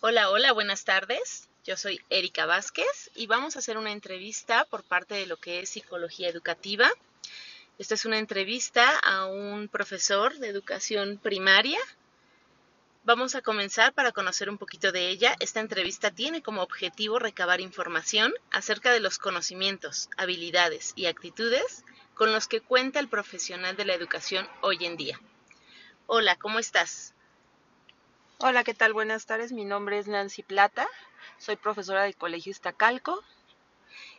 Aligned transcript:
Hola, 0.00 0.30
hola, 0.30 0.52
buenas 0.52 0.84
tardes. 0.84 1.48
Yo 1.64 1.76
soy 1.76 2.00
Erika 2.08 2.46
Vázquez 2.46 3.10
y 3.16 3.26
vamos 3.26 3.56
a 3.56 3.58
hacer 3.58 3.76
una 3.76 3.90
entrevista 3.90 4.64
por 4.64 4.84
parte 4.84 5.16
de 5.16 5.26
lo 5.26 5.38
que 5.38 5.58
es 5.58 5.70
psicología 5.70 6.28
educativa. 6.28 6.88
Esta 7.80 7.94
es 7.94 8.04
una 8.04 8.20
entrevista 8.20 8.96
a 9.00 9.26
un 9.26 9.66
profesor 9.66 10.38
de 10.38 10.50
educación 10.50 11.18
primaria. 11.20 11.80
Vamos 13.02 13.34
a 13.34 13.42
comenzar 13.42 13.92
para 13.92 14.12
conocer 14.12 14.48
un 14.48 14.56
poquito 14.56 14.92
de 14.92 15.08
ella. 15.08 15.34
Esta 15.40 15.58
entrevista 15.58 16.12
tiene 16.12 16.42
como 16.42 16.62
objetivo 16.62 17.18
recabar 17.18 17.60
información 17.60 18.32
acerca 18.52 18.92
de 18.92 19.00
los 19.00 19.18
conocimientos, 19.18 20.10
habilidades 20.16 20.92
y 20.94 21.06
actitudes 21.06 21.84
con 22.14 22.30
los 22.30 22.46
que 22.46 22.60
cuenta 22.60 23.00
el 23.00 23.08
profesional 23.08 23.74
de 23.74 23.86
la 23.86 23.94
educación 23.94 24.48
hoy 24.60 24.84
en 24.84 24.96
día. 24.96 25.20
Hola, 26.06 26.36
¿cómo 26.36 26.60
estás? 26.60 27.14
Hola, 28.40 28.62
¿qué 28.62 28.72
tal? 28.72 28.92
Buenas 28.92 29.26
tardes. 29.26 29.50
Mi 29.50 29.64
nombre 29.64 29.98
es 29.98 30.06
Nancy 30.06 30.44
Plata. 30.44 30.86
Soy 31.38 31.56
profesora 31.56 32.04
del 32.04 32.14
Colegio 32.14 32.52
Iztacalco. 32.52 33.20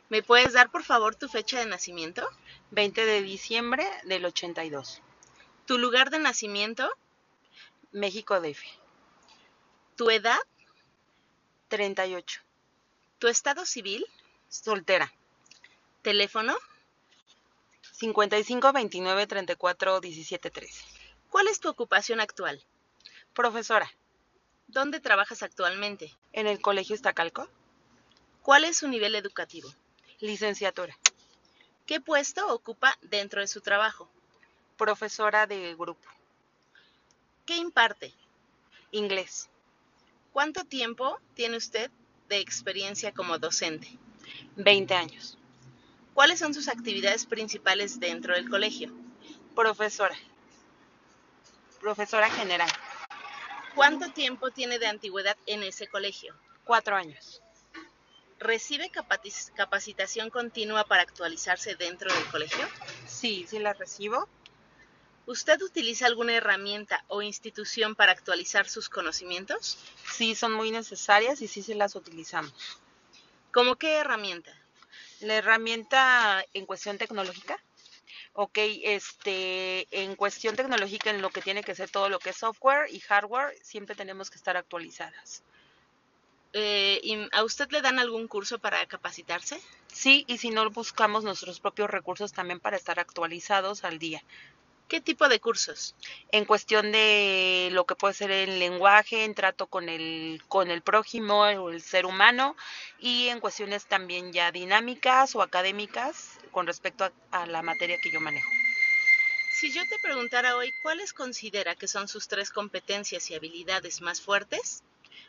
¿Me 0.10 0.22
puedes 0.22 0.52
dar 0.52 0.70
por 0.70 0.84
favor 0.84 1.16
tu 1.16 1.30
fecha 1.30 1.58
de 1.58 1.66
nacimiento? 1.66 2.28
20 2.72 3.06
de 3.06 3.22
diciembre 3.22 3.90
del 4.04 4.26
82. 4.26 5.02
¿Tu 5.66 5.78
lugar 5.78 6.10
de 6.10 6.20
nacimiento? 6.20 6.92
México 7.94 8.42
DF. 8.42 8.62
¿Tu 9.96 10.10
edad? 10.10 10.40
38. 11.70 12.42
¿Tu 13.20 13.30
estado 13.30 13.66
civil? 13.66 14.06
Soltera. 14.50 15.14
¿Teléfono? 16.02 16.58
55 17.94 18.74
29 18.74 19.28
34 19.28 20.02
17 20.02 20.52
13. 20.52 20.86
¿Cuál 21.30 21.48
es 21.48 21.62
tu 21.62 21.70
ocupación 21.70 22.20
actual? 22.20 22.62
Profesora. 23.34 23.90
¿Dónde 24.72 25.00
trabajas 25.00 25.42
actualmente? 25.42 26.16
En 26.32 26.46
el 26.46 26.62
Colegio 26.62 26.96
Iztacalco. 26.96 27.50
¿Cuál 28.44 28.66
es 28.66 28.78
su 28.78 28.88
nivel 28.88 29.16
educativo? 29.16 29.68
Licenciatura. 30.20 30.96
¿Qué 31.88 32.00
puesto 32.00 32.54
ocupa 32.54 32.96
dentro 33.02 33.42
de 33.42 33.48
su 33.48 33.62
trabajo? 33.62 34.08
Profesora 34.78 35.48
de 35.48 35.74
grupo. 35.74 36.08
¿Qué 37.48 37.58
imparte? 37.58 38.14
Inglés. 38.92 39.50
¿Cuánto 40.34 40.64
tiempo 40.64 41.20
tiene 41.34 41.58
usted 41.58 41.90
de 42.28 42.38
experiencia 42.38 43.12
como 43.12 43.40
docente? 43.40 43.98
20 44.56 44.94
años. 44.94 45.40
¿Cuáles 46.14 46.38
son 46.38 46.54
sus 46.54 46.68
actividades 46.68 47.26
principales 47.26 48.00
dentro 48.00 48.36
del 48.36 48.48
colegio? 48.48 48.94
Profesora. 49.56 50.16
Profesora 51.80 52.30
general. 52.30 52.70
¿Cuánto 53.76 54.12
tiempo 54.12 54.52
tiene 54.52 54.80
de 54.80 54.88
antigüedad 54.88 55.38
en 55.46 55.64
ese 55.64 55.88
colegio? 55.88 56.36
Cuatro 56.64 56.96
años. 56.96 57.42
¿Recibe 58.40 58.90
capacitación 59.56 60.30
continua 60.30 60.86
para 60.86 61.02
actualizarse 61.02 61.76
dentro 61.76 62.14
del 62.14 62.26
colegio? 62.28 62.68
Sí, 63.06 63.46
sí 63.50 63.60
la 63.60 63.74
recibo. 63.74 64.30
¿Usted 65.26 65.62
utiliza 65.62 66.08
alguna 66.08 66.34
herramienta 66.34 67.04
o 67.08 67.22
institución 67.22 67.96
para 67.96 68.14
actualizar 68.14 68.68
sus 68.68 68.90
conocimientos? 68.90 69.78
Sí, 70.12 70.36
son 70.36 70.54
muy 70.54 70.72
necesarias 70.72 71.42
y 71.42 71.48
sí 71.48 71.62
se 71.62 71.76
las 71.76 71.96
utilizamos. 71.96 72.80
¿Cómo 73.52 73.76
qué 73.76 73.98
herramienta? 73.98 74.52
La 75.20 75.36
herramienta 75.36 76.44
en 76.54 76.66
cuestión 76.66 76.98
tecnológica. 76.98 77.62
Ok, 78.34 78.58
este, 78.84 79.88
en 79.92 80.16
cuestión 80.16 80.56
tecnológica, 80.56 81.10
en 81.10 81.22
lo 81.22 81.30
que 81.30 81.42
tiene 81.42 81.64
que 81.64 81.76
ser 81.76 81.90
todo 81.90 82.10
lo 82.10 82.20
que 82.20 82.32
es 82.32 82.38
software 82.38 82.88
y 82.92 83.00
hardware, 83.00 83.56
siempre 83.62 83.96
tenemos 83.96 84.30
que 84.30 84.38
estar 84.38 84.58
actualizadas. 84.58 85.44
Eh, 86.54 87.00
¿y 87.04 87.18
¿A 87.32 87.44
usted 87.44 87.70
le 87.72 87.82
dan 87.82 88.00
algún 88.00 88.28
curso 88.28 88.58
para 88.60 88.84
capacitarse? 88.88 89.62
Sí, 89.88 90.26
y 90.28 90.38
si 90.40 90.50
no, 90.50 90.68
buscamos 90.72 91.24
nuestros 91.24 91.60
propios 91.60 91.90
recursos 91.90 92.34
también 92.34 92.60
para 92.60 92.78
estar 92.78 93.00
actualizados 93.00 93.84
al 93.84 94.00
día. 94.00 94.24
¿Qué 94.88 95.02
tipo 95.02 95.30
de 95.30 95.40
cursos? 95.40 95.94
En 96.32 96.46
cuestión 96.46 96.92
de 96.92 97.70
lo 97.74 97.86
que 97.86 97.94
puede 97.94 98.16
ser 98.16 98.32
el 98.32 98.58
lenguaje, 98.58 99.24
en 99.24 99.36
trato 99.36 99.68
con 99.68 99.88
el, 99.88 100.42
con 100.48 100.72
el 100.72 100.82
prójimo 100.82 101.42
o 101.42 101.70
el 101.70 101.84
ser 101.84 102.08
humano, 102.08 102.56
y 102.98 103.28
en 103.28 103.40
cuestiones 103.40 103.86
también 103.86 104.34
ya 104.34 104.52
dinámicas 104.52 105.36
o 105.36 105.44
académicas 105.44 106.39
con 106.50 106.68
respecto 106.68 107.04
a, 107.04 107.12
a 107.32 107.46
la 107.46 107.62
materia 107.62 107.98
que 108.02 108.12
yo 108.12 108.20
manejo. 108.20 108.50
Si 109.52 109.72
yo 109.72 109.82
te 109.88 110.00
preguntara 110.02 110.56
hoy, 110.56 110.72
¿cuáles 110.82 111.12
considera 111.12 111.76
que 111.76 111.88
son 111.88 112.08
sus 112.08 112.28
tres 112.28 112.50
competencias 112.50 113.30
y 113.30 113.36
habilidades 113.36 114.02
más 114.02 114.22
fuertes? 114.22 114.84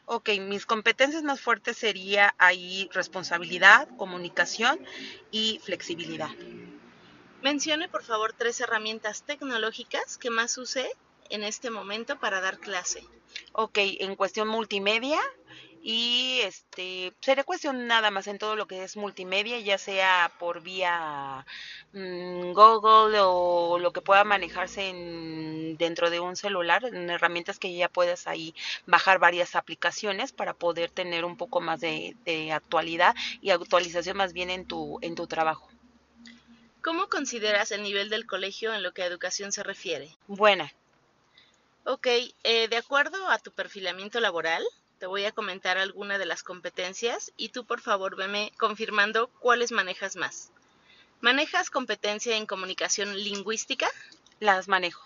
Ok, 0.06 0.30
mis 0.40 0.66
competencias 0.66 1.22
más 1.22 1.40
fuertes 1.40 1.76
sería 1.76 2.34
ahí 2.38 2.88
responsabilidad, 2.92 3.88
comunicación 3.96 4.78
y 5.30 5.60
flexibilidad. 5.64 6.30
Mencione 7.42 7.88
por 7.88 8.04
favor 8.04 8.32
tres 8.32 8.60
herramientas 8.60 9.22
tecnológicas 9.22 10.18
que 10.18 10.30
más 10.30 10.58
use 10.58 10.90
en 11.30 11.42
este 11.42 11.70
momento 11.70 12.18
para 12.18 12.40
dar 12.40 12.58
clase. 12.58 13.04
Ok, 13.52 13.78
en 13.78 14.16
cuestión 14.16 14.48
multimedia 14.48 15.20
y 15.82 16.40
este 16.42 17.12
sería 17.20 17.44
cuestión 17.44 17.86
nada 17.86 18.10
más 18.10 18.26
en 18.26 18.38
todo 18.38 18.54
lo 18.54 18.66
que 18.66 18.84
es 18.84 18.96
multimedia, 18.96 19.58
ya 19.60 19.78
sea 19.78 20.32
por 20.38 20.62
vía 20.62 21.46
mmm, 21.92 22.52
Google 22.52 23.18
o 23.22 23.78
lo 23.78 23.92
que 23.92 24.02
pueda 24.02 24.24
manejarse 24.24 24.88
en, 24.88 25.76
dentro 25.78 26.10
de 26.10 26.20
un 26.20 26.36
celular, 26.36 26.84
en 26.84 27.08
herramientas 27.08 27.58
que 27.58 27.74
ya 27.74 27.88
puedas 27.88 28.26
ahí 28.26 28.54
bajar 28.86 29.18
varias 29.18 29.56
aplicaciones 29.56 30.32
para 30.32 30.52
poder 30.52 30.90
tener 30.90 31.24
un 31.24 31.36
poco 31.36 31.60
más 31.60 31.80
de, 31.80 32.16
de 32.24 32.52
actualidad 32.52 33.14
y 33.40 33.50
actualización 33.50 34.16
más 34.16 34.32
bien 34.32 34.50
en 34.50 34.66
tu, 34.66 34.98
en 35.00 35.14
tu 35.14 35.26
trabajo. 35.26 35.68
¿Cómo 36.82 37.08
consideras 37.08 37.72
el 37.72 37.82
nivel 37.82 38.08
del 38.08 38.26
colegio 38.26 38.72
en 38.74 38.82
lo 38.82 38.92
que 38.92 39.02
a 39.02 39.06
educación 39.06 39.52
se 39.52 39.62
refiere? 39.62 40.16
Buena. 40.26 40.72
Ok, 41.84 42.06
eh, 42.42 42.68
de 42.68 42.76
acuerdo 42.76 43.28
a 43.28 43.38
tu 43.38 43.50
perfilamiento 43.50 44.20
laboral, 44.20 44.62
te 45.00 45.06
voy 45.06 45.24
a 45.24 45.32
comentar 45.32 45.78
algunas 45.78 46.18
de 46.18 46.26
las 46.26 46.42
competencias 46.42 47.32
y 47.38 47.48
tú 47.48 47.64
por 47.64 47.80
favor 47.80 48.16
veme 48.16 48.52
confirmando 48.58 49.28
cuáles 49.40 49.72
manejas 49.72 50.14
más. 50.14 50.52
¿Manejas 51.22 51.70
competencia 51.70 52.36
en 52.36 52.44
comunicación 52.44 53.16
lingüística? 53.16 53.88
Las 54.40 54.68
manejo. 54.68 55.02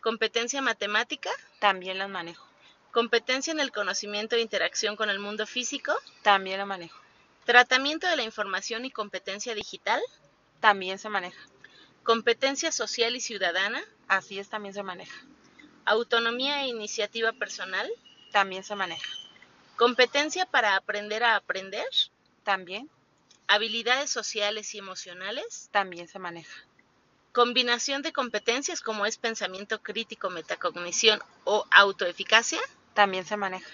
¿Competencia 0.00 0.62
matemática? 0.62 1.30
También 1.58 1.98
las 1.98 2.08
manejo. 2.08 2.46
¿Competencia 2.92 3.50
en 3.50 3.58
el 3.58 3.72
conocimiento 3.72 4.36
e 4.36 4.40
interacción 4.40 4.94
con 4.94 5.10
el 5.10 5.18
mundo 5.18 5.48
físico? 5.48 5.92
También 6.22 6.58
la 6.58 6.64
manejo. 6.64 7.00
¿Tratamiento 7.44 8.06
de 8.06 8.14
la 8.14 8.22
información 8.22 8.84
y 8.84 8.92
competencia 8.92 9.52
digital? 9.56 10.00
También 10.60 11.00
se 11.00 11.08
maneja. 11.08 11.40
Competencia 12.04 12.70
social 12.70 13.16
y 13.16 13.20
ciudadana. 13.20 13.82
Así 14.06 14.38
es, 14.38 14.48
también 14.48 14.74
se 14.74 14.84
maneja. 14.84 15.20
Autonomía 15.86 16.62
e 16.62 16.68
iniciativa 16.68 17.32
personal. 17.32 17.90
También 18.30 18.62
se 18.62 18.76
maneja. 18.76 19.23
Competencia 19.76 20.46
para 20.46 20.76
aprender 20.76 21.24
a 21.24 21.36
aprender. 21.36 21.86
También. 22.44 22.88
Habilidades 23.48 24.10
sociales 24.10 24.74
y 24.74 24.78
emocionales. 24.78 25.68
También 25.72 26.08
se 26.08 26.18
maneja. 26.18 26.64
Combinación 27.32 28.02
de 28.02 28.12
competencias 28.12 28.80
como 28.80 29.06
es 29.06 29.18
pensamiento 29.18 29.82
crítico, 29.82 30.30
metacognición 30.30 31.20
o 31.42 31.66
autoeficacia. 31.72 32.60
También 32.94 33.26
se 33.26 33.36
maneja. 33.36 33.70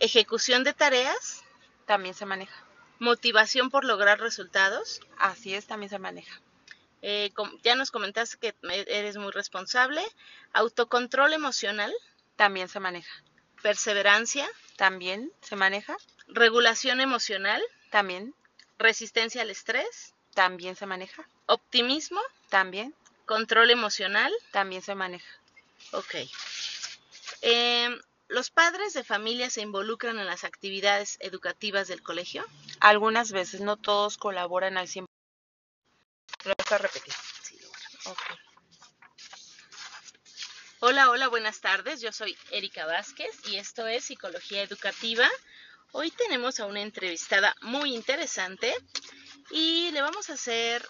Ejecución 0.00 0.64
de 0.64 0.72
tareas. 0.72 1.44
También 1.86 2.14
se 2.14 2.26
maneja. 2.26 2.64
Motivación 2.98 3.70
por 3.70 3.84
lograr 3.84 4.18
resultados. 4.18 5.00
Así 5.16 5.54
es, 5.54 5.66
también 5.66 5.90
se 5.90 6.00
maneja. 6.00 6.40
Eh, 7.02 7.32
ya 7.62 7.76
nos 7.76 7.92
comentaste 7.92 8.38
que 8.38 8.54
eres 8.88 9.16
muy 9.16 9.30
responsable. 9.30 10.02
Autocontrol 10.52 11.32
emocional. 11.32 11.92
También 12.34 12.68
se 12.68 12.80
maneja. 12.80 13.22
Perseverancia. 13.62 14.48
También 14.76 15.32
se 15.42 15.56
maneja. 15.56 15.96
Regulación 16.28 17.00
emocional. 17.00 17.62
También. 17.90 18.34
Resistencia 18.78 19.42
al 19.42 19.50
estrés. 19.50 20.14
También 20.34 20.76
se 20.76 20.86
maneja. 20.86 21.28
Optimismo. 21.46 22.20
También. 22.48 22.94
Control 23.26 23.70
emocional. 23.70 24.32
También 24.50 24.82
se 24.82 24.94
maneja. 24.94 25.30
Ok. 25.92 26.14
Eh, 27.42 28.00
¿Los 28.28 28.50
padres 28.50 28.92
de 28.92 29.02
familia 29.02 29.50
se 29.50 29.60
involucran 29.60 30.18
en 30.18 30.26
las 30.26 30.44
actividades 30.44 31.16
educativas 31.20 31.88
del 31.88 32.02
colegio? 32.02 32.46
Algunas 32.78 33.32
veces, 33.32 33.60
no 33.60 33.76
todos 33.76 34.18
colaboran 34.18 34.78
al 34.78 34.86
100%. 34.86 35.06
¿Lo 36.44 36.54
vas 36.56 36.72
a 36.72 36.78
repetir? 36.78 37.12
Sí, 37.42 37.58
lo 37.60 37.68
voy 37.68 37.76
a 37.76 37.88
repetir. 37.90 38.12
Okay. 38.12 38.49
Hola, 40.82 41.10
hola, 41.10 41.28
buenas 41.28 41.60
tardes. 41.60 42.00
Yo 42.00 42.10
soy 42.10 42.34
Erika 42.50 42.86
Vázquez 42.86 43.46
y 43.50 43.56
esto 43.56 43.86
es 43.86 44.02
Psicología 44.02 44.62
Educativa. 44.62 45.28
Hoy 45.92 46.10
tenemos 46.10 46.58
a 46.58 46.64
una 46.64 46.80
entrevistada 46.80 47.54
muy 47.60 47.94
interesante 47.94 48.74
y 49.50 49.90
le 49.90 50.00
vamos 50.00 50.30
a 50.30 50.34
hacer 50.34 50.88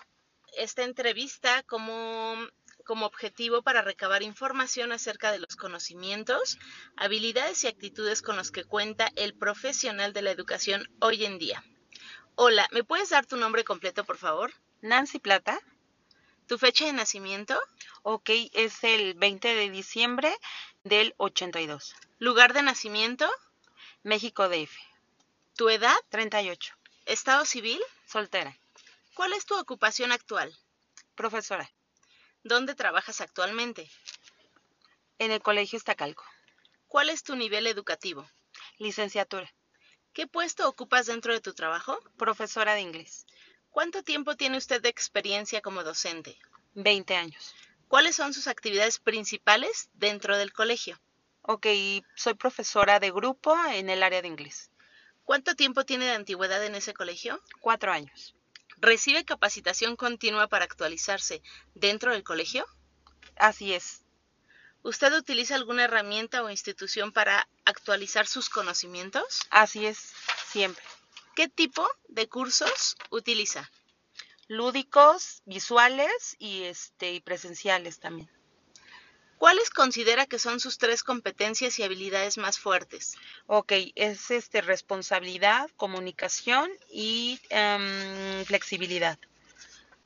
esta 0.56 0.84
entrevista 0.84 1.64
como 1.64 2.36
como 2.84 3.04
objetivo 3.04 3.62
para 3.62 3.82
recabar 3.82 4.22
información 4.22 4.92
acerca 4.92 5.32
de 5.32 5.40
los 5.40 5.56
conocimientos, 5.56 6.58
habilidades 6.96 7.64
y 7.64 7.66
actitudes 7.66 8.22
con 8.22 8.36
los 8.36 8.52
que 8.52 8.62
cuenta 8.62 9.10
el 9.16 9.34
profesional 9.34 10.12
de 10.12 10.22
la 10.22 10.30
educación 10.30 10.88
hoy 11.00 11.24
en 11.24 11.38
día. 11.40 11.64
Hola, 12.36 12.68
¿me 12.70 12.84
puedes 12.84 13.10
dar 13.10 13.26
tu 13.26 13.36
nombre 13.36 13.64
completo, 13.64 14.04
por 14.04 14.18
favor? 14.18 14.52
Nancy 14.82 15.18
Plata. 15.18 15.60
¿Tu 16.50 16.58
fecha 16.58 16.84
de 16.84 16.92
nacimiento? 16.92 17.56
Ok, 18.02 18.28
es 18.54 18.82
el 18.82 19.14
20 19.14 19.54
de 19.54 19.70
diciembre 19.70 20.36
del 20.82 21.14
82. 21.16 21.94
¿Lugar 22.18 22.54
de 22.54 22.62
nacimiento? 22.62 23.30
México 24.02 24.48
DF. 24.48 24.76
¿Tu 25.54 25.68
edad? 25.68 25.94
38. 26.08 26.74
¿Estado 27.06 27.44
civil? 27.44 27.80
Soltera. 28.04 28.58
¿Cuál 29.14 29.32
es 29.32 29.46
tu 29.46 29.56
ocupación 29.56 30.10
actual? 30.10 30.52
Profesora. 31.14 31.70
¿Dónde 32.42 32.74
trabajas 32.74 33.20
actualmente? 33.20 33.88
En 35.20 35.30
el 35.30 35.40
Colegio 35.42 35.76
Estacalco. 35.76 36.24
¿Cuál 36.88 37.10
es 37.10 37.22
tu 37.22 37.36
nivel 37.36 37.68
educativo? 37.68 38.28
Licenciatura. 38.78 39.54
¿Qué 40.12 40.26
puesto 40.26 40.68
ocupas 40.68 41.06
dentro 41.06 41.32
de 41.32 41.40
tu 41.40 41.54
trabajo? 41.54 42.00
Profesora 42.16 42.74
de 42.74 42.80
inglés. 42.80 43.24
¿Cuánto 43.70 44.02
tiempo 44.02 44.36
tiene 44.36 44.58
usted 44.58 44.82
de 44.82 44.88
experiencia 44.88 45.60
como 45.60 45.84
docente? 45.84 46.38
20 46.74 47.14
años. 47.14 47.54
¿Cuáles 47.88 48.16
son 48.16 48.34
sus 48.34 48.46
actividades 48.48 48.98
principales 48.98 49.90
dentro 49.94 50.36
del 50.36 50.52
colegio? 50.52 51.00
Ok, 51.42 51.66
soy 52.14 52.34
profesora 52.34 53.00
de 53.00 53.10
grupo 53.10 53.56
en 53.72 53.88
el 53.88 54.02
área 54.02 54.22
de 54.22 54.28
inglés. 54.28 54.70
¿Cuánto 55.24 55.54
tiempo 55.54 55.84
tiene 55.84 56.06
de 56.06 56.12
antigüedad 56.12 56.64
en 56.64 56.74
ese 56.74 56.94
colegio? 56.94 57.40
Cuatro 57.60 57.92
años. 57.92 58.34
¿Recibe 58.78 59.24
capacitación 59.24 59.94
continua 59.96 60.48
para 60.48 60.64
actualizarse 60.64 61.42
dentro 61.74 62.12
del 62.12 62.24
colegio? 62.24 62.66
Así 63.36 63.72
es. 63.72 64.04
¿Usted 64.82 65.12
utiliza 65.12 65.54
alguna 65.54 65.84
herramienta 65.84 66.42
o 66.42 66.50
institución 66.50 67.12
para 67.12 67.48
actualizar 67.64 68.26
sus 68.26 68.48
conocimientos? 68.48 69.46
Así 69.50 69.86
es, 69.86 70.12
siempre. 70.50 70.82
¿Qué 71.40 71.48
tipo 71.48 71.88
de 72.08 72.28
cursos 72.28 72.98
utiliza? 73.08 73.70
Lúdicos, 74.46 75.40
visuales 75.46 76.36
y 76.38 76.64
este 76.64 77.14
y 77.14 77.20
presenciales 77.20 77.98
también. 77.98 78.28
¿Cuáles 79.38 79.70
considera 79.70 80.26
que 80.26 80.38
son 80.38 80.60
sus 80.60 80.76
tres 80.76 81.02
competencias 81.02 81.78
y 81.78 81.82
habilidades 81.82 82.36
más 82.36 82.58
fuertes? 82.58 83.16
Ok, 83.46 83.72
es 83.94 84.30
este 84.30 84.60
responsabilidad, 84.60 85.70
comunicación 85.78 86.70
y 86.92 87.40
um, 87.50 88.44
flexibilidad. 88.44 89.18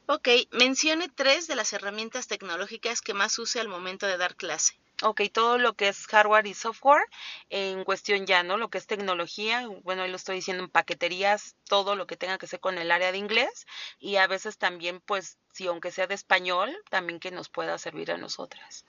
Ok, 0.07 0.29
mencione 0.51 1.09
tres 1.09 1.47
de 1.47 1.57
las 1.57 1.73
herramientas 1.73 2.27
tecnológicas 2.27 3.01
que 3.01 3.15
más 3.15 3.39
use 3.39 3.59
al 3.59 3.69
momento 3.69 4.07
de 4.07 4.19
dar 4.19 4.37
clase. 4.37 4.79
Ok, 5.03 5.23
todo 5.33 5.59
lo 5.59 5.75
que 5.75 5.89
es 5.89 6.07
hardware 6.07 6.47
y 6.47 6.55
software 6.55 7.05
en 7.49 7.85
cuestión 7.85 8.27
ya, 8.27 8.43
¿no? 8.43 8.59
Lo 8.59 8.69
que 8.69 8.79
es 8.79 8.87
tecnología, 8.87 9.67
bueno, 9.83 10.03
ahí 10.03 10.11
lo 10.11 10.17
estoy 10.17 10.37
diciendo 10.37 10.63
en 10.63 10.71
paqueterías, 10.71 11.57
todo 11.69 11.97
lo 11.97 12.07
que 12.07 12.17
tenga 12.17 12.39
que 12.39 12.47
ser 12.47 12.61
con 12.61 12.79
el 12.79 12.91
área 12.91 13.13
de 13.13 13.19
inglés 13.19 13.67
y 13.99 14.17
a 14.17 14.27
veces 14.27 14.57
también, 14.57 15.01
pues, 15.01 15.39
si 15.53 15.67
aunque 15.67 15.91
sea 15.91 16.07
de 16.07 16.15
español, 16.15 16.77
también 16.91 17.19
que 17.19 17.31
nos 17.31 17.49
pueda 17.49 17.77
servir 17.79 18.13
a 18.13 18.19
nosotras. 18.19 18.85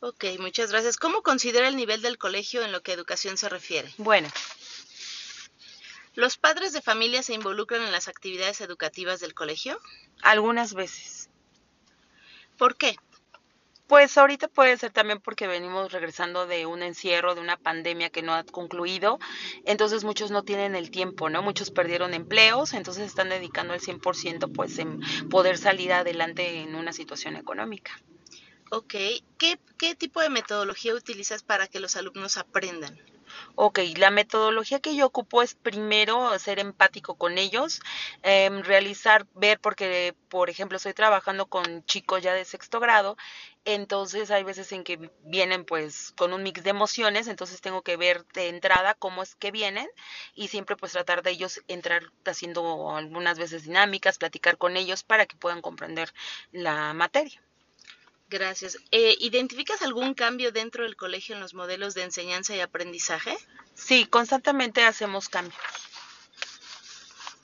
Ok, 0.00 0.24
muchas 0.38 0.70
gracias. 0.70 0.96
¿Cómo 0.96 1.22
considera 1.22 1.68
el 1.68 1.76
nivel 1.76 2.02
del 2.02 2.18
colegio 2.18 2.62
en 2.62 2.72
lo 2.72 2.82
que 2.82 2.92
educación 2.92 3.36
se 3.36 3.48
refiere? 3.48 3.92
Bueno. 3.98 4.28
¿Los 6.16 6.38
padres 6.38 6.72
de 6.72 6.80
familia 6.80 7.22
se 7.22 7.34
involucran 7.34 7.82
en 7.82 7.92
las 7.92 8.08
actividades 8.08 8.62
educativas 8.62 9.20
del 9.20 9.34
colegio? 9.34 9.78
Algunas 10.22 10.72
veces. 10.72 11.28
¿Por 12.56 12.76
qué? 12.76 12.96
Pues 13.86 14.16
ahorita 14.16 14.48
puede 14.48 14.78
ser 14.78 14.92
también 14.92 15.20
porque 15.20 15.46
venimos 15.46 15.92
regresando 15.92 16.46
de 16.46 16.64
un 16.64 16.82
encierro, 16.82 17.34
de 17.34 17.42
una 17.42 17.58
pandemia 17.58 18.08
que 18.08 18.22
no 18.22 18.34
ha 18.34 18.44
concluido, 18.44 19.18
entonces 19.66 20.04
muchos 20.04 20.30
no 20.30 20.42
tienen 20.42 20.74
el 20.74 20.90
tiempo, 20.90 21.28
¿no? 21.28 21.42
Muchos 21.42 21.70
perdieron 21.70 22.14
empleos, 22.14 22.72
entonces 22.72 23.06
están 23.06 23.28
dedicando 23.28 23.74
el 23.74 23.80
100% 23.80 24.50
pues 24.52 24.78
en 24.78 25.00
poder 25.28 25.58
salir 25.58 25.92
adelante 25.92 26.62
en 26.62 26.76
una 26.76 26.94
situación 26.94 27.36
económica. 27.36 27.92
Ok, 28.70 28.94
¿Qué, 29.38 29.60
¿qué 29.76 29.94
tipo 29.94 30.22
de 30.22 30.30
metodología 30.30 30.94
utilizas 30.94 31.42
para 31.42 31.68
que 31.68 31.78
los 31.78 31.94
alumnos 31.94 32.38
aprendan? 32.38 32.98
Ok, 33.54 33.78
la 33.96 34.10
metodología 34.10 34.80
que 34.80 34.94
yo 34.96 35.06
ocupo 35.06 35.42
es 35.42 35.54
primero 35.54 36.38
ser 36.38 36.58
empático 36.58 37.16
con 37.16 37.38
ellos, 37.38 37.80
eh, 38.22 38.50
realizar, 38.62 39.26
ver, 39.34 39.60
porque 39.60 40.14
por 40.28 40.50
ejemplo 40.50 40.76
estoy 40.76 40.94
trabajando 40.94 41.46
con 41.46 41.84
chicos 41.84 42.22
ya 42.22 42.34
de 42.34 42.44
sexto 42.44 42.80
grado, 42.80 43.16
entonces 43.64 44.30
hay 44.30 44.44
veces 44.44 44.70
en 44.72 44.84
que 44.84 45.10
vienen 45.24 45.64
pues 45.64 46.12
con 46.16 46.32
un 46.32 46.42
mix 46.42 46.62
de 46.62 46.70
emociones, 46.70 47.26
entonces 47.28 47.60
tengo 47.60 47.82
que 47.82 47.96
ver 47.96 48.24
de 48.34 48.48
entrada 48.48 48.94
cómo 48.94 49.22
es 49.22 49.34
que 49.34 49.50
vienen 49.50 49.88
y 50.34 50.48
siempre 50.48 50.76
pues 50.76 50.92
tratar 50.92 51.22
de 51.22 51.30
ellos 51.30 51.60
entrar 51.68 52.02
haciendo 52.24 52.94
algunas 52.96 53.38
veces 53.38 53.64
dinámicas, 53.64 54.18
platicar 54.18 54.58
con 54.58 54.76
ellos 54.76 55.02
para 55.04 55.26
que 55.26 55.36
puedan 55.36 55.62
comprender 55.62 56.12
la 56.52 56.92
materia. 56.94 57.45
Gracias. 58.28 58.78
Eh, 58.90 59.16
¿Identificas 59.20 59.82
algún 59.82 60.14
cambio 60.14 60.50
dentro 60.50 60.82
del 60.82 60.96
colegio 60.96 61.34
en 61.34 61.40
los 61.40 61.54
modelos 61.54 61.94
de 61.94 62.02
enseñanza 62.02 62.56
y 62.56 62.60
aprendizaje? 62.60 63.36
Sí, 63.74 64.06
constantemente 64.06 64.82
hacemos 64.82 65.28
cambios. 65.28 65.60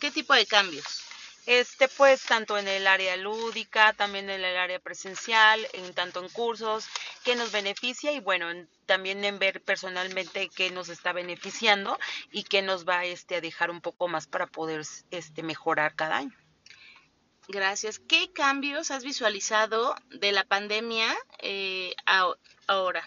¿Qué 0.00 0.10
tipo 0.10 0.34
de 0.34 0.46
cambios? 0.46 1.02
Este, 1.46 1.88
pues, 1.88 2.22
tanto 2.22 2.56
en 2.58 2.68
el 2.68 2.86
área 2.86 3.16
lúdica, 3.16 3.92
también 3.92 4.30
en 4.30 4.44
el 4.44 4.56
área 4.56 4.78
presencial, 4.78 5.66
en 5.72 5.92
tanto 5.92 6.20
en 6.20 6.28
cursos, 6.28 6.86
que 7.24 7.36
nos 7.36 7.50
beneficia 7.52 8.12
y 8.12 8.20
bueno, 8.20 8.46
también 8.86 9.24
en 9.24 9.38
ver 9.38 9.60
personalmente 9.62 10.50
qué 10.54 10.70
nos 10.70 10.88
está 10.88 11.12
beneficiando 11.12 11.98
y 12.30 12.44
qué 12.44 12.62
nos 12.62 12.88
va 12.88 13.04
este, 13.04 13.36
a 13.36 13.40
dejar 13.40 13.70
un 13.70 13.80
poco 13.80 14.06
más 14.08 14.26
para 14.26 14.46
poder 14.46 14.82
este, 15.10 15.42
mejorar 15.42 15.94
cada 15.94 16.18
año. 16.18 16.41
Gracias. 17.52 17.98
¿Qué 17.98 18.32
cambios 18.32 18.90
has 18.90 19.04
visualizado 19.04 19.94
de 20.08 20.32
la 20.32 20.42
pandemia 20.42 21.14
eh, 21.40 21.94
ahora? 22.66 23.06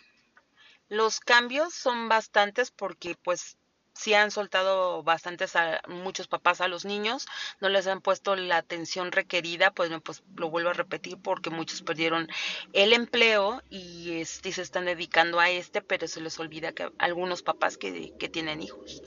Los 0.87 1.19
cambios 1.19 1.73
son 1.73 2.09
bastantes 2.09 2.69
porque 2.69 3.15
pues 3.23 3.57
sí 3.93 4.13
han 4.13 4.29
soltado 4.29 5.01
bastantes 5.01 5.55
a 5.55 5.81
muchos 5.87 6.27
papás 6.27 6.61
a 6.61 6.67
los 6.67 6.85
niños, 6.85 7.25
no 7.59 7.69
les 7.69 7.87
han 7.87 8.01
puesto 8.01 8.35
la 8.35 8.57
atención 8.57 9.11
requerida, 9.11 9.71
pues, 9.71 9.89
pues 10.03 10.21
lo 10.35 10.51
vuelvo 10.51 10.69
a 10.69 10.73
repetir 10.73 11.17
porque 11.17 11.49
muchos 11.49 11.81
perdieron 11.81 12.29
el 12.73 12.93
empleo 12.93 13.63
y, 13.71 14.19
este, 14.21 14.51
se 14.51 14.61
están 14.61 14.85
dedicando 14.85 15.39
a 15.39 15.49
este, 15.49 15.81
pero 15.81 16.07
se 16.07 16.21
les 16.21 16.39
olvida 16.39 16.71
que 16.71 16.91
algunos 16.99 17.41
papás 17.41 17.79
que, 17.79 18.13
que 18.19 18.29
tienen 18.29 18.61
hijos. 18.61 19.01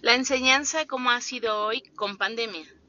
La 0.00 0.14
enseñanza, 0.14 0.86
¿cómo 0.86 1.10
ha 1.10 1.20
sido 1.20 1.66
hoy 1.66 1.82
con 1.82 2.16
pandemia? 2.16 2.79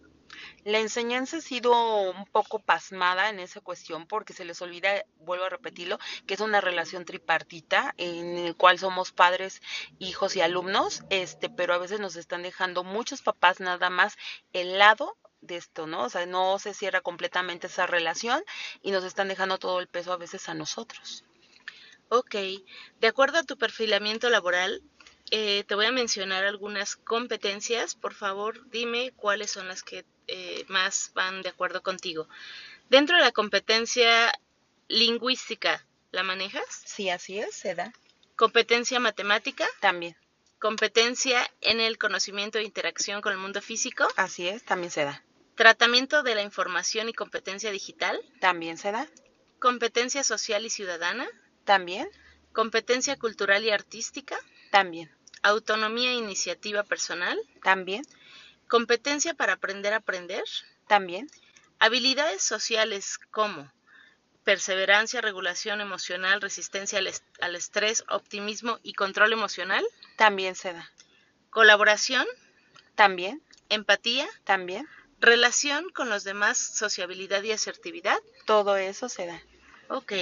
La 0.63 0.77
enseñanza 0.77 1.37
ha 1.37 1.41
sido 1.41 1.71
un 2.11 2.25
poco 2.25 2.59
pasmada 2.59 3.29
en 3.29 3.39
esa 3.39 3.61
cuestión 3.61 4.05
porque 4.05 4.33
se 4.33 4.45
les 4.45 4.61
olvida, 4.61 5.05
vuelvo 5.17 5.45
a 5.45 5.49
repetirlo, 5.49 5.97
que 6.27 6.35
es 6.35 6.39
una 6.39 6.61
relación 6.61 7.03
tripartita 7.03 7.95
en 7.97 8.37
el 8.37 8.55
cual 8.55 8.77
somos 8.77 9.11
padres, 9.11 9.61
hijos 9.97 10.35
y 10.35 10.41
alumnos, 10.41 11.03
este, 11.09 11.49
pero 11.49 11.73
a 11.73 11.79
veces 11.79 11.99
nos 11.99 12.15
están 12.15 12.43
dejando 12.43 12.83
muchos 12.83 13.23
papás 13.23 13.59
nada 13.59 13.89
más 13.89 14.17
el 14.53 14.77
lado 14.77 15.17
de 15.41 15.57
esto, 15.57 15.87
¿no? 15.87 16.03
O 16.03 16.09
sea, 16.09 16.27
no 16.27 16.59
se 16.59 16.75
cierra 16.75 17.01
completamente 17.01 17.65
esa 17.65 17.87
relación 17.87 18.43
y 18.83 18.91
nos 18.91 19.03
están 19.03 19.29
dejando 19.29 19.57
todo 19.57 19.79
el 19.79 19.87
peso 19.87 20.13
a 20.13 20.17
veces 20.17 20.47
a 20.47 20.53
nosotros. 20.53 21.23
Ok, 22.09 22.35
de 22.99 23.07
acuerdo 23.07 23.39
a 23.39 23.43
tu 23.43 23.57
perfilamiento 23.57 24.29
laboral, 24.29 24.83
eh, 25.31 25.63
te 25.63 25.75
voy 25.75 25.85
a 25.85 25.91
mencionar 25.91 26.45
algunas 26.45 26.97
competencias. 26.97 27.95
Por 27.95 28.13
favor, 28.13 28.69
dime 28.69 29.11
cuáles 29.15 29.49
son 29.49 29.69
las 29.69 29.81
que 29.81 30.05
eh, 30.33 30.63
más 30.69 31.11
van 31.13 31.41
de 31.41 31.49
acuerdo 31.49 31.83
contigo. 31.83 32.27
Dentro 32.89 33.17
de 33.17 33.23
la 33.23 33.33
competencia 33.33 34.31
lingüística, 34.87 35.85
¿la 36.11 36.23
manejas? 36.23 36.63
Sí, 36.85 37.09
así 37.09 37.37
es, 37.37 37.53
se 37.53 37.75
da. 37.75 37.93
Competencia 38.37 38.99
matemática. 38.99 39.67
También. 39.81 40.15
Competencia 40.57 41.49
en 41.59 41.81
el 41.81 41.97
conocimiento 41.97 42.59
e 42.59 42.63
interacción 42.63 43.21
con 43.21 43.33
el 43.33 43.39
mundo 43.39 43.61
físico. 43.61 44.07
Así 44.15 44.47
es, 44.47 44.63
también 44.63 44.91
se 44.91 45.03
da. 45.03 45.21
Tratamiento 45.55 46.23
de 46.23 46.35
la 46.35 46.43
información 46.43 47.09
y 47.09 47.13
competencia 47.13 47.69
digital. 47.69 48.19
También 48.39 48.77
se 48.77 48.91
da. 48.91 49.07
Competencia 49.59 50.23
social 50.23 50.65
y 50.65 50.69
ciudadana. 50.69 51.27
También. 51.65 52.09
Competencia 52.53 53.17
cultural 53.17 53.65
y 53.65 53.71
artística. 53.71 54.39
También. 54.71 55.11
Autonomía 55.43 56.11
e 56.11 56.15
iniciativa 56.15 56.83
personal. 56.83 57.37
También. 57.63 58.03
Competencia 58.71 59.33
para 59.33 59.51
aprender 59.51 59.91
a 59.91 59.97
aprender. 59.97 60.45
También. 60.87 61.29
Habilidades 61.77 62.41
sociales 62.41 63.19
como 63.29 63.69
perseverancia, 64.45 65.19
regulación 65.19 65.81
emocional, 65.81 66.39
resistencia 66.39 66.97
al, 67.41 67.55
estrés, 67.57 68.05
optimismo 68.07 68.79
y 68.81 68.93
control 68.93 69.33
emocional. 69.33 69.83
También 70.15 70.55
se 70.55 70.71
da. 70.71 70.89
Colaboración. 71.49 72.25
También. 72.95 73.43
Empatía. 73.67 74.29
También. 74.45 74.87
Relación 75.19 75.89
con 75.89 76.07
los 76.07 76.23
demás, 76.23 76.57
sociabilidad 76.57 77.43
y 77.43 77.51
asertividad. 77.51 78.21
Todo 78.45 78.77
eso 78.77 79.09
se 79.09 79.25
da. 79.25 79.41
Ok, 79.89 80.13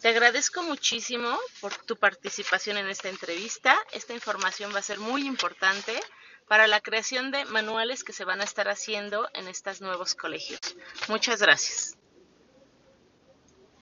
te 0.00 0.08
agradezco 0.10 0.62
muchísimo 0.62 1.36
por 1.60 1.74
tu 1.74 1.96
participación 1.96 2.76
en 2.76 2.86
esta 2.86 3.08
entrevista. 3.08 3.76
Esta 3.90 4.14
información 4.14 4.72
va 4.72 4.78
a 4.78 4.82
ser 4.82 5.00
muy 5.00 5.26
importante 5.26 6.00
para 6.48 6.66
la 6.66 6.80
creación 6.80 7.30
de 7.30 7.44
manuales 7.46 8.04
que 8.04 8.12
se 8.12 8.24
van 8.24 8.40
a 8.40 8.44
estar 8.44 8.68
haciendo 8.68 9.28
en 9.34 9.48
estos 9.48 9.80
nuevos 9.80 10.14
colegios. 10.14 10.60
Muchas 11.08 11.40
gracias. 11.40 11.95